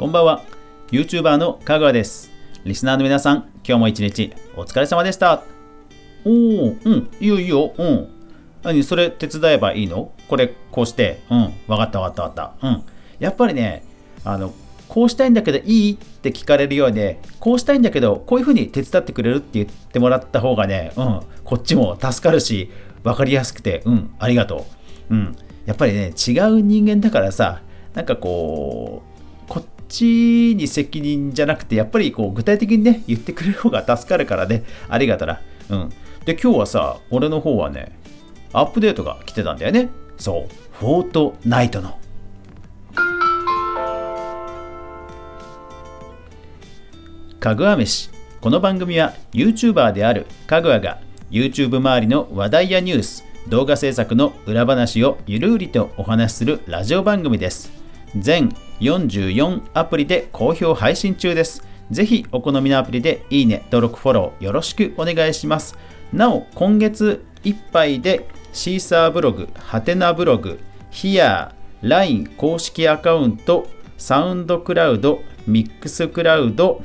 [0.00, 0.42] こんばんは。
[0.92, 2.30] YouTuber のかぐわです。
[2.64, 5.42] リスナーの皆さん今日も一日お疲れ様でした。
[6.24, 8.08] おおうんいいよいいようん。
[8.62, 10.12] 何それ手伝えばいいの？
[10.26, 11.20] これこうして。
[11.28, 12.66] うんわかったわかったわかった。
[12.66, 12.82] うん。
[13.18, 13.84] やっぱりね
[14.24, 14.54] あの
[14.88, 21.20] こうしたいんだけどいいって聞かれるようでこうしたいんだけどこういうふうに手伝ってくれるって言ってもらった方がねうん。
[21.44, 22.70] こっちも助かるし
[23.02, 24.64] 分かりやすくてうんありがと
[25.10, 25.14] う。
[25.14, 25.36] うん。
[25.66, 27.60] やっぱりね違う人間だからさ
[27.92, 29.09] なんかこう
[29.90, 35.40] ちに責任じゃなくて、やっぱりこう具体的にね、言ってくれる方が助かるからね、 ありがとな。
[35.68, 35.88] うん。
[36.24, 37.98] で、今日はさ、俺の方はね、
[38.52, 39.88] アップデートが来てたんだよね。
[40.16, 41.98] そう、フォートナイトの。
[47.40, 48.10] かぐわ飯。
[48.40, 50.98] この番組は YouTuber であるかぐわが
[51.30, 57.70] YouTube 周りの話題やニュース、動画制作の裏話をゆるうりとお話しするラジオ番組です。
[58.16, 58.50] 全
[58.80, 61.62] 44アプリで好評配信中です。
[61.90, 65.76] ぜひお好みのアプリでいいね、登録、フォローよろしくお願いします。
[66.12, 76.82] なお、今月いっぱいでシーサーブログ、ハテナブログ、ヒアー、LINE 公式アカウント、サウンドクラウド、ミックスクラウド、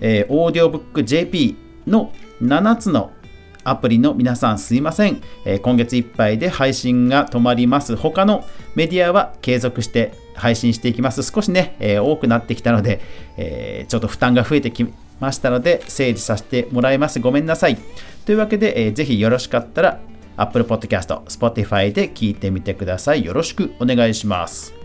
[0.00, 3.12] えー、オーディオブック JP の7つの
[3.64, 7.96] アプリの皆さんすいません、えー、今月いっぱいで配信が止まります。
[7.96, 11.22] 他のメディアは継続して配信していきます。
[11.22, 13.00] 少しね、えー、多くなってきたので、
[13.36, 14.86] えー、ちょっと負担が増えてき
[15.20, 17.20] ましたので、整理させてもらいます。
[17.20, 17.78] ごめんなさい。
[18.24, 20.00] というわけで、えー、ぜひよろしかったら、
[20.36, 23.24] Apple Podcast、Spotify で聞いてみてください。
[23.24, 24.78] よろしくお願いします。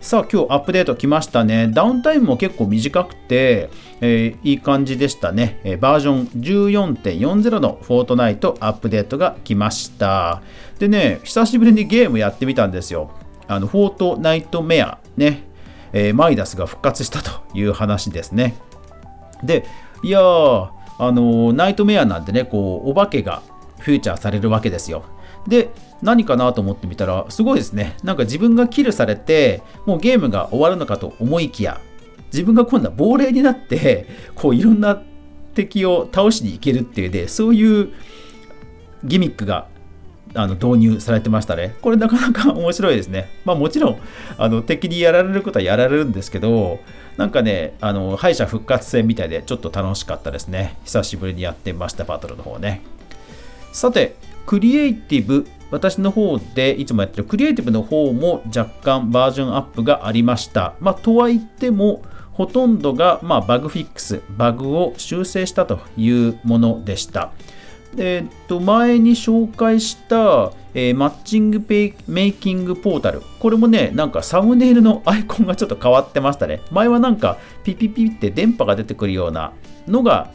[0.00, 1.68] さあ今日アップデート来ましたね。
[1.70, 3.68] ダウンタイムも結構短くて、
[4.00, 10.40] えー、いい感じでしたね、えー、バージョン14.40のフォートナイトアップデートが来ました。
[10.78, 13.10] でね、久しぶりにゲームやってみたんですよ。
[13.50, 15.42] あのフォートナイトメアね、
[15.92, 18.54] えー、マイダスが復活したという話ですね。
[19.42, 19.66] で、
[20.04, 23.42] いやー、あのナイトメアなんてね、こう、お化けが
[23.80, 25.02] フューチャーされるわけですよ。
[25.48, 25.70] で、
[26.00, 27.96] 何かなと思ってみたら、すごいですね。
[28.04, 31.80] なんか自分がキルされて、もうゲームが終わるのかと思いきや、
[32.32, 35.02] 自分が今度は亡霊になって、こういろんな
[35.54, 37.88] 敵を倒しに行けるっていうで、そういう
[39.02, 39.66] ギミックが
[40.34, 41.74] あの導入されてましたね。
[41.80, 43.30] これなかなか 面白いですね。
[43.44, 43.98] まあもちろん
[44.38, 46.80] あの敵にやられることはやられるんですけど、
[47.16, 50.76] なんかね、あの敗者復活戦みたいでちょっと楽しかったですね。
[50.84, 52.82] 久しぶりにやってました、バトルの方ね。
[53.72, 60.74] さて、クリエイティブ私の方でいつもやってるクリエイティブの方も若干バージョンアップがありました。
[60.80, 62.02] まあ、とはいっても、
[62.32, 67.32] ほとんどが、まあ、バグフィックス、バグを修正したというものでした。
[67.96, 73.22] えっと前に紹介した、えー、マッチングペイメイキングポータル。
[73.40, 76.60] これもね、なんかサムネイルのアイコンがちょっと変わってましたね。
[76.70, 79.52] 前はなんかピピピって電波が出てくるような
[79.88, 80.30] のが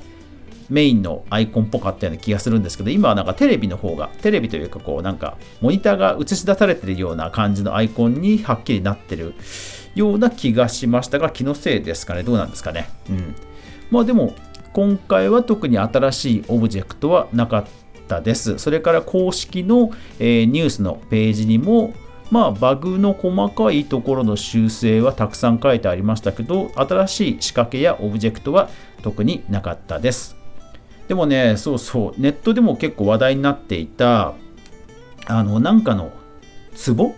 [0.69, 9.35] メインのアイコンっぽかったような気がするんですけど、今はなんかテレビの方が、テレビというかこうなんかモニターが映し出されてるような感じのアイコンにはっきりなってる
[9.93, 12.23] ような気がしましたが、気のせいですかね。
[12.23, 12.89] どうなんですかね。
[13.09, 13.35] うん。
[13.91, 14.33] まあでも、
[14.75, 17.65] 今回は特に新しいオブジェクトはなかっ
[18.09, 18.59] たです。
[18.59, 21.93] それから公式の、え、ニュースのページにも、
[22.29, 28.67] まあ、バグの細かいところの修正はたくさん書いてありましたけど、新しい仕掛けやオブジェクトは
[29.01, 30.35] 特になかったです。
[31.07, 34.33] でもね、そうそう、ネットでも結構話題になっていた、
[35.25, 36.11] あの、なんかの
[36.85, 37.15] 壺？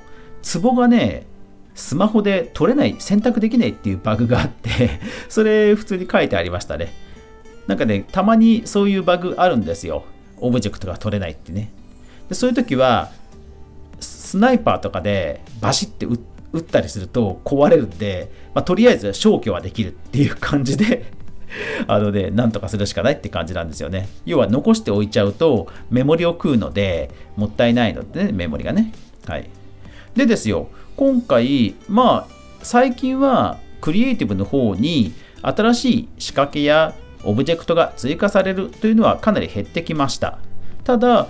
[0.61, 1.25] 壺がね、
[1.73, 7.06] スマホで取れない、選択できないっていうバグがあってそれ普通に書いてありましたね。
[7.67, 10.05] なんかね、たまにそういうバグあるんですよ。
[10.39, 11.71] オブジェクトが取れないってね。
[12.29, 13.11] でそういう時は、
[13.99, 21.11] スナイパーとかでバシッて撃ったりすると壊れるんで、まあ、とりあえず消去はできるっていう感じで
[21.87, 24.09] あのね、なんとかするしかないって感じなんですよね。
[24.25, 28.91] 要は残しておいちゃうとメモリを食うので、もったいないのでね、メモリがね。
[29.25, 29.49] はい。
[30.15, 32.33] でですよ、今回、まあ、
[32.63, 36.93] 最近はクリエイティブの方に新しい仕掛けや
[37.27, 40.39] オブジェクトが追加されるというのはかなり減ってきました。
[40.83, 41.27] ただ、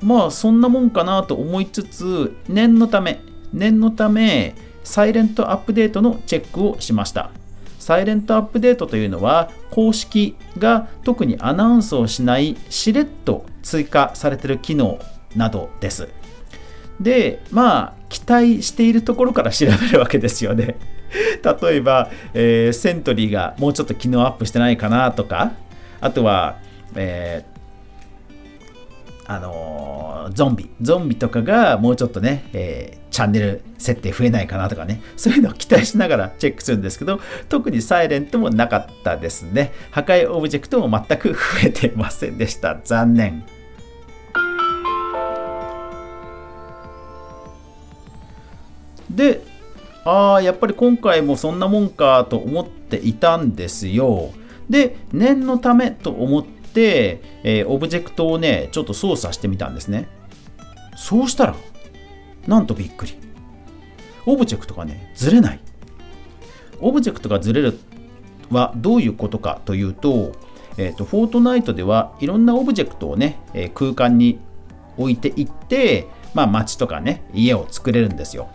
[0.00, 3.20] まあそんなもんかなと思いつつ、念のため、
[3.52, 4.54] 念のため、
[4.84, 7.30] サイレントアップデートのチェックをしました。
[7.78, 14.98] サイレントアップデートというのは公式が特にアナウンスをしないしれっと追加されてる機能
[15.34, 16.08] などです。
[17.00, 20.76] で、まあ、期待しているところから調べるわけですよね。
[21.62, 25.52] 例えば、えー、セントリーがもうちょっと機能アップしてないかなとか、
[26.00, 26.58] あとは、
[26.94, 27.44] え
[29.30, 37.20] あのー、ゾンビ、ゾンビとかがもうちょっとね、えー、チャンネル設定増えないかなとかね、そういうのを期待しながらチェックするんですけど、
[37.50, 39.72] 特にサイレントもなかったですね。
[39.90, 42.78] 破壊オブジェクトも全く増えてませんでした。
[42.82, 43.44] 残念。
[49.10, 49.42] で、
[50.04, 54.30] ああ、やっぱり今回もそんなもんかと思っていたんですよ。
[54.70, 60.08] で、念のためと思って、えー、オブジェクトをね、ちょっと操作してみたんですね。
[60.96, 61.56] そうしたら、
[62.46, 63.16] なんとびっくり。
[64.26, 65.60] オブジェクトがね、ずれない。
[66.80, 67.78] オブジェクトがずれる
[68.50, 70.32] はどういうことかというと、
[70.76, 74.38] えーと、フォートナイトではいろんなオブジェクトをね、えー、空間に
[74.96, 78.48] 置いていって、まあ、街とかね、家を作れるんですよ。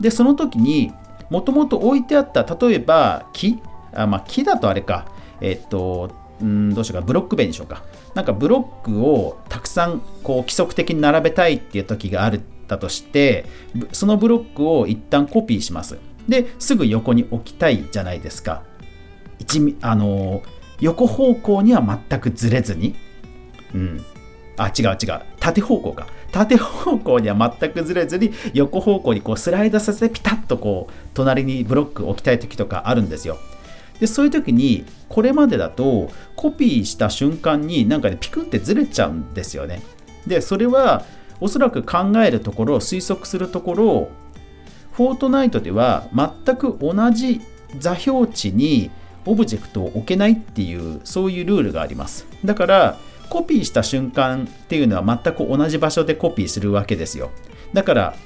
[0.00, 0.92] で、その時に、
[1.30, 3.58] もともと置いてあった、例えば木、
[3.94, 5.06] あまあ、木だとあれか、
[5.40, 6.10] えっと、
[6.42, 7.82] んどうしようか、ブロック塀にしようか。
[8.14, 13.46] なんかブロックをたくさんこう規則的に並べたいっていう時があるだとして、
[13.92, 15.98] そのブロックを一旦コピーします。
[16.28, 18.62] で、すぐ横に置きたいじゃないですか。
[19.38, 20.42] 一あの
[20.80, 22.94] 横方向には全くずれずに、
[23.74, 24.04] うん。
[24.56, 25.20] あ、違う違う。
[25.38, 26.06] 縦方向か。
[26.36, 33.38] 縦方向には全くずれずに、横方向にこうスライドさせてピタッとこう、隣にブロック置きたい時とかあるんですよ。
[34.00, 39.80] でそういう時にこれまでだとコピーした瞬間になんかねピクってずれちゃうんですよね
[40.26, 41.04] でそれは
[41.40, 44.08] おそらく考えるところ推測するところ
[44.92, 47.40] フォートナイトでは全く同じ
[47.78, 48.90] 座標値に
[49.26, 57.30] オブジェクトを置けないっていうそういうルールがありますだからコピーした瞬間っていうのは全く同じ場所でコピーするわけですよ。
[57.72, 58.16] だから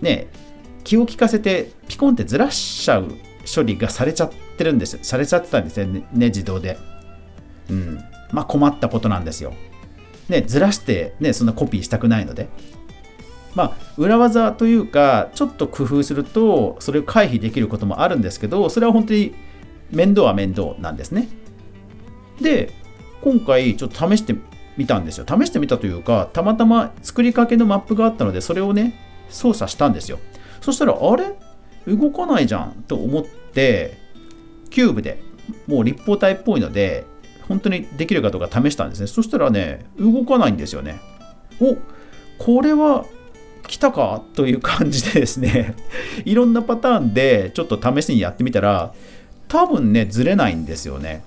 [0.00, 0.28] ね
[0.82, 3.12] 気を利かせてピコンってずらしちゃう
[3.52, 6.78] 処理がされちゃってるんですされちゃってたんですねね自動で。
[7.70, 7.98] うん。
[8.32, 9.54] まあ困ったことなんですよ。
[10.28, 12.48] ねずらしてねそんなコピーしたくないので。
[13.54, 19.34] まあ裏技というかちょっと工夫するとそれを回避できることもあるんですけどそれは本当に
[19.92, 21.28] 面倒は面倒なんですね。
[22.40, 22.72] で
[23.24, 24.34] 今回ちょっと試して
[24.76, 25.24] みたんですよ。
[25.26, 28.92] 試してみたというかたまたま作りかけのマップがあったのでそれをね
[29.30, 30.18] 操作したんですよ。
[30.60, 31.32] そしたらあれ？
[31.86, 33.96] 動かないじゃんと思って
[34.68, 35.22] キューブで
[35.66, 37.06] もう立方体っぽいので
[37.48, 39.06] 本当にできるかどうか試したんですね。
[39.06, 41.00] そしたらね動かないんですよね。
[41.62, 41.78] お
[42.36, 43.06] これは
[43.66, 44.22] 来たか？
[44.34, 45.74] という感じでですね。
[46.26, 48.92] いろんなパターンでちょっと試しにやってみたら
[49.48, 51.24] 多分ねずれないんですよね。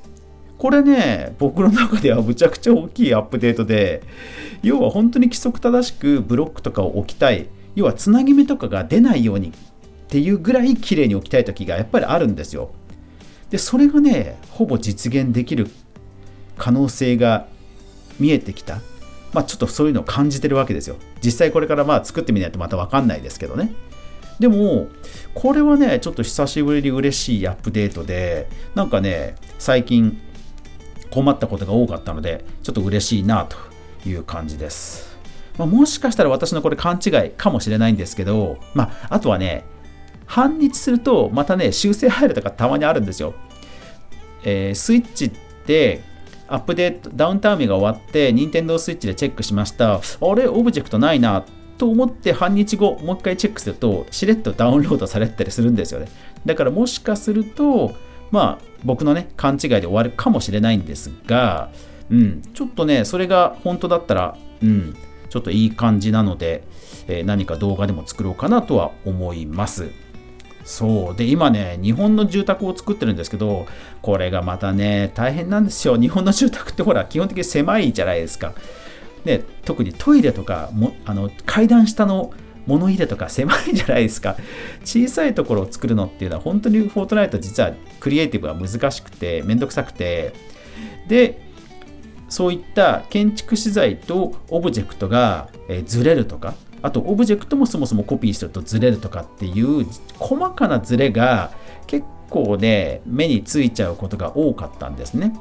[0.57, 4.01] これね僕の中ではむちゃくちゃ大きいアップデートで
[4.63, 9.51] 要は本当に規則正しくブロックとかを置きたい要はつなぎ目とかが出ないようにっ
[10.09, 12.71] ていうぐらい綺麗に置きたい時がやっぱりあるんですよ。
[13.49, 15.69] でそれがねほぼ実現できる
[16.57, 17.47] 可能性が
[18.19, 18.79] 見えてきた。
[19.33, 20.95] まあちょっとそういうのを感じてるわけですよ。
[21.23, 23.73] 実際これからまあ作ってみないとまた分かんないですけどね。
[24.39, 24.87] でも
[25.33, 30.19] これはねちょっと久しぶりに嬉しいアップデートでなんかね最近
[31.11, 33.57] 困ったことが多かったのでちょっと嬉しいなと
[34.07, 35.17] いう感じです。
[35.57, 39.63] まあ、もしかしたら私のこれ勘違いかもしれないんですけど、まあ、あとはね
[40.25, 43.33] 半日するとまたね修正入るとかたまにあるんですよ、
[44.43, 45.31] えー、スイッチっ
[45.65, 46.03] て
[46.47, 49.95] アップデートダウンタウンが終わって任天堂スイッチでチェックしました。
[49.95, 50.01] あ
[50.35, 51.43] れオブジェクトないな
[51.77, 56.07] と思って半日後もう一回チェックするとしれっとダウンロードされたりするんですよね。
[56.45, 57.95] だからもしかすると
[58.31, 61.69] まあ僕のね勘違いで終わるかもしれないんですが
[62.09, 64.95] うんちょっとねそれが本当だったらうん
[65.29, 66.63] ちょっといい感じなので、
[67.07, 69.91] えー、何か動画でも作ろうかなとは思います。
[70.63, 73.65] そうで今ね日本の住宅を作ってるんですけど
[74.01, 78.53] これがまたね大変なんですよ日本の住宅ってほら基本的に狭いじゃないですか
[79.23, 82.33] で特にトイレとかもあの階段下の
[82.67, 84.37] 物入れとか狭いじゃないですか。
[84.83, 90.33] 小さいところを作るのっていうのは本当にフォートナイト実はクリエイティブは難しくてめんどくさくて。
[91.07, 91.47] で
[92.29, 95.49] そういった建築資材とオブジェクトが
[95.85, 99.85] ずれるとかあとオブジェクトもそもそもコピーするとずれるとかっていう
[100.19, 101.51] 細かなずれが
[101.87, 105.33] 結構ね目についちゃうことが多かったんですね。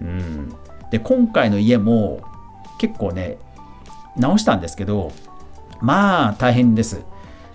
[0.00, 0.54] うん、
[0.90, 2.20] で今回の家も
[2.78, 3.38] 結構ね
[4.16, 5.12] 直したんですけど
[5.80, 7.02] まあ大変です。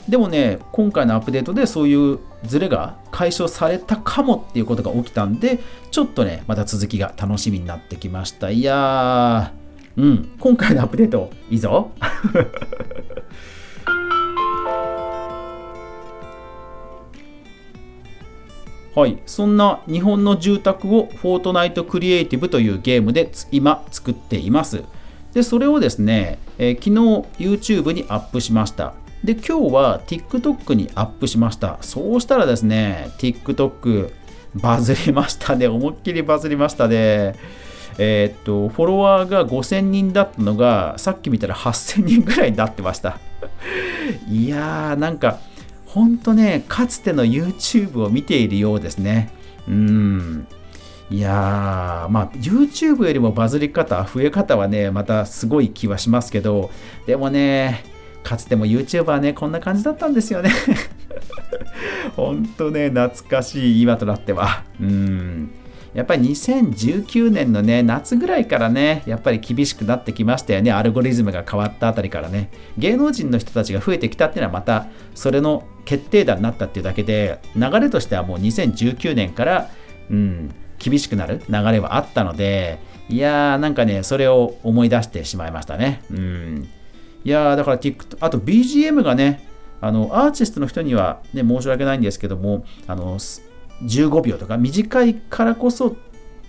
[0.09, 9.65] でもね今回のアップデートでそういうズレが解消されたかもっていうことが起きたんでちょっとねまた続きが楽しみになってきましたいやー
[9.97, 11.91] うん、今回のアップデートいいぞ
[18.93, 24.83] はい、そんな日本の住宅をフォートナイトクリエイティブというゲームで今作っています。
[25.35, 28.93] でそれをですね、えー、昨日 YouTube にアップしました。
[29.21, 31.77] で今日は TikTok にアップしました。
[31.81, 34.11] そうしたらですね TikTok
[34.55, 35.67] バズりましたね。
[35.67, 37.35] 思いっきりバズりましたね。
[37.97, 43.19] えー、っとフォロワーが5000人だったのがさっき見たら8000人ぐらいになってました。
[44.31, 45.39] いやーなんか
[45.85, 49.31] ほんとねかつての YouTube を見ているようですね。
[49.67, 50.47] うん。
[51.11, 56.71] いやー、まあ、YouTube よりもバズり方、増え方はね、またすごい気はしますけど、
[57.05, 57.83] でもね、
[58.23, 60.49] かつても YouTuber はね、こんな感じだったんですよね。
[62.15, 64.63] ほんとね、懐かしい今となっては。
[64.81, 65.51] うん。
[65.93, 70.71] やっぱり2019年のね、夏ぐらいからね、やっぱり厳しくなってきましたよね。
[70.71, 72.49] アルゴリズムが変わったあたりからね。
[72.77, 79.69] 芸能人の人たちが増えてきたっていうのはまた、それの決定打になったっていうだけで、流れとしてはもう2019年から、
[80.09, 80.51] うん、
[80.85, 86.03] 厳しくなる流れはあったので、いやー、なんかね、それを思い出してしまいましたね。
[86.11, 86.67] うん。
[87.23, 89.47] いやー、だから TikTok、あと BGM がね、
[89.81, 95.97] あの、アーティストの人にはね、申し訳ないんですけども、あの、15秒とか短いからこそ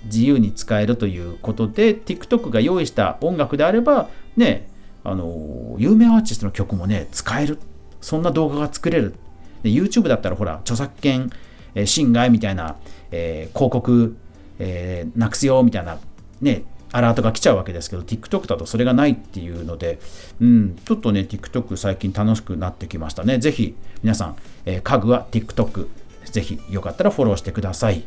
[0.04, 4.68] 自由に使えるということで、TikTok が用意した音楽であれば、ね、
[5.02, 7.58] あの、有名アーティストの曲もね、使える。
[8.02, 9.14] そんな動画が作れる。
[9.62, 11.30] で YouTube だったらほら、著作権、
[11.74, 12.76] え、侵害みたいな、
[13.10, 14.16] えー、広告、
[14.58, 15.98] えー、なくすよみたいな、
[16.40, 19.98] ね、アラートが来ちゃうわけですけど、TikTok だとそれがないっていうので、
[20.40, 23.38] うん、ちょっとね、TikTok 最近楽しくなってきましたね。
[23.38, 25.88] ぜひ皆さん、えー、家具は TikTok、
[26.24, 28.04] ぜひよかったらフォローしてください。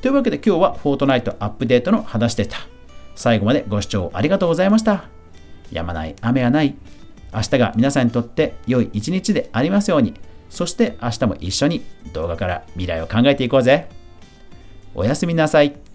[0.00, 2.58] というわけで今日はフォートナイトアップデートの話でした。
[3.14, 5.04] 最後までご視聴ありがとうございました。
[5.72, 6.76] やまない雨はない。
[7.34, 10.14] 明日が皆さんにとって良い一日でありますように。
[10.48, 13.88] そして明日も一緒に動画から未来を考えていこうぜ。
[14.94, 15.85] おやすみなさい。